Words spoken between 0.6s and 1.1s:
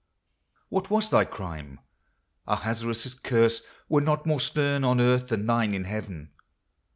What was